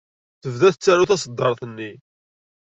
[0.41, 1.91] Tebda tettaru taṣeddart-nni.